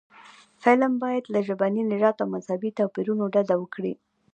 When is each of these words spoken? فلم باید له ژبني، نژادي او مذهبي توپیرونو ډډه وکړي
فلم 0.63 0.93
باید 1.03 1.25
له 1.33 1.39
ژبني، 1.47 1.81
نژادي 1.91 2.19
او 2.23 2.27
مذهبي 2.35 2.69
توپیرونو 2.77 3.23
ډډه 3.33 3.55
وکړي 3.59 3.93